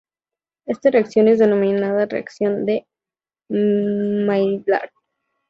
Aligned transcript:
Esta 0.65 0.89
reacción 0.89 1.27
se 1.27 1.35
denomina 1.35 2.07
Reacción 2.07 2.65
de 2.65 2.87
Maillard. 3.51 4.89